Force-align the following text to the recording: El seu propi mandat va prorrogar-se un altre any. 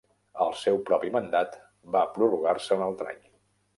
El 0.45 0.53
seu 0.61 0.77
propi 0.87 1.11
mandat 1.17 1.59
va 1.97 2.03
prorrogar-se 2.17 2.79
un 2.81 2.87
altre 2.87 3.13
any. 3.13 3.21